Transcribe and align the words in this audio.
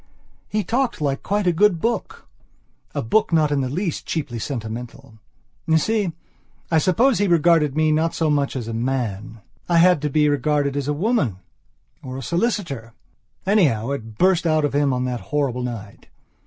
He 0.49 0.63
talked 0.63 0.99
like 0.99 1.21
quite 1.21 1.45
a 1.45 1.53
good 1.53 1.79
booka 1.79 2.23
book 3.05 3.31
not 3.31 3.51
in 3.51 3.61
the 3.61 3.69
least 3.69 4.07
cheaply 4.07 4.39
sentimental. 4.39 5.19
You 5.67 5.77
see, 5.77 6.11
I 6.71 6.79
suppose 6.79 7.19
he 7.19 7.27
regarded 7.27 7.75
me 7.75 7.91
not 7.91 8.15
so 8.15 8.31
much 8.31 8.55
as 8.55 8.67
a 8.67 8.73
man. 8.73 9.41
I 9.69 9.77
had 9.77 10.01
to 10.01 10.09
be 10.09 10.27
regarded 10.27 10.75
as 10.75 10.87
a 10.87 10.91
woman 10.93 11.37
or 12.01 12.17
a 12.17 12.23
solicitor. 12.23 12.93
Anyhow, 13.45 13.91
it 13.91 14.17
burst 14.17 14.47
out 14.47 14.65
of 14.65 14.73
him 14.73 14.91
on 14.91 15.05
that 15.05 15.21
horrible 15.29 15.61
night. 15.61 16.07